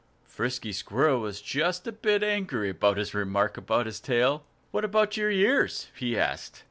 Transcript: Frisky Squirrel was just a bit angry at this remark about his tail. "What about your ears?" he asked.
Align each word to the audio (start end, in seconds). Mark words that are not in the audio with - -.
Frisky 0.25 0.71
Squirrel 0.71 1.19
was 1.19 1.43
just 1.43 1.85
a 1.85 1.91
bit 1.91 2.23
angry 2.23 2.71
at 2.71 2.95
this 2.95 3.13
remark 3.13 3.55
about 3.55 3.85
his 3.85 3.99
tail. 3.99 4.43
"What 4.71 4.83
about 4.83 5.15
your 5.15 5.29
ears?" 5.29 5.89
he 5.95 6.17
asked. 6.17 6.59